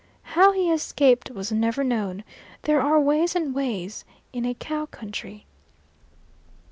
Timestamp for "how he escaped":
0.33-1.29